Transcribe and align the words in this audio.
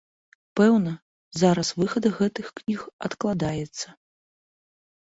Пэўна, 0.59 0.93
зараз 1.41 1.67
выхад 1.83 2.09
гэтых 2.17 2.45
кніг 2.61 2.81
адкладаецца. 3.11 3.87